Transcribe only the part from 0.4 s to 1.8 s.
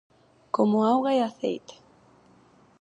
Como auga e aceite.